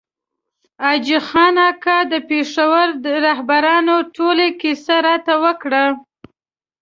[0.83, 2.85] حاجي خان اکا د پېښور
[3.25, 5.83] رهبرانو ټولۍ کیسه راته وکړه.